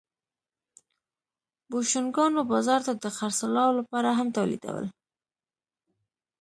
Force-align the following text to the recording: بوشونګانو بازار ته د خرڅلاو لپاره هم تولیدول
بوشونګانو 1.69 2.41
بازار 2.51 2.79
ته 2.87 2.93
د 2.95 3.05
خرڅلاو 3.17 3.77
لپاره 3.79 4.09
هم 4.17 4.27
تولیدول 4.37 4.85